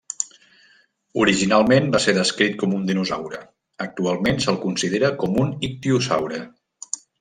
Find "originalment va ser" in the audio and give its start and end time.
1.23-2.15